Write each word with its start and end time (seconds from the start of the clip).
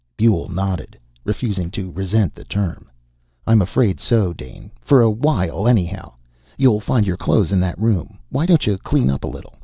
Buehl 0.17 0.47
nodded, 0.49 0.97
refusing 1.25 1.69
to 1.69 1.91
resent 1.91 2.33
the 2.33 2.43
term. 2.43 2.89
"I'm 3.45 3.61
afraid 3.61 3.99
so, 3.99 4.33
Dane 4.33 4.71
for 4.81 5.03
a 5.03 5.11
while, 5.11 5.67
anyhow. 5.67 6.13
You'll 6.57 6.79
find 6.79 7.05
your 7.05 7.17
clothes 7.17 7.51
in 7.51 7.59
that 7.59 7.77
room. 7.79 8.17
Why 8.31 8.47
don't 8.47 8.65
you 8.65 8.79
clean 8.79 9.11
up 9.11 9.23
a 9.23 9.27
little? 9.27 9.59